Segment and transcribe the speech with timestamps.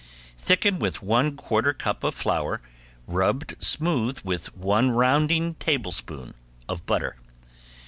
[0.35, 2.59] Thicken with one quarter cup of flour
[3.05, 6.33] rubbed smooth with one rounding tablespoonful
[6.67, 7.17] of butter.